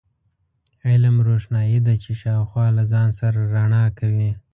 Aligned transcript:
علم، 0.87 1.15
روښنایي 1.27 1.79
ده 1.85 1.93
چې 2.03 2.11
شاوخوا 2.21 2.65
له 2.77 2.83
ځان 2.91 3.09
سره 3.19 3.39
رڼا 3.53 3.83
کوي. 3.99 4.31